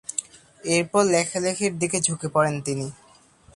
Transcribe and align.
এরপর 0.67 1.03
লেখালেখির 1.05 1.73
দিকে 1.81 1.97
ঝুঁকে 2.01 2.27
পড়েন 2.27 2.55
তিনি। 2.61 2.87